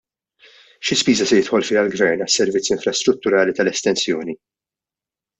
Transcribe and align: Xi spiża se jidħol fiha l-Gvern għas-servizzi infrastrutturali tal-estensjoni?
Xi 0.89 0.95
spiża 1.01 1.25
se 1.31 1.37
jidħol 1.41 1.65
fiha 1.67 1.83
l-Gvern 1.83 2.23
għas-servizzi 2.27 2.73
infrastrutturali 2.77 3.55
tal-estensjoni? 3.59 4.35